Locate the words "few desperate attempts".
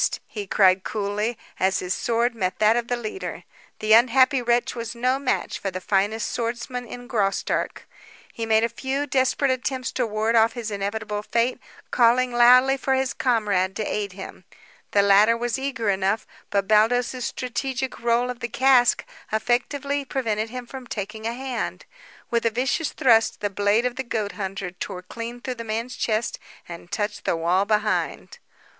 8.69-9.91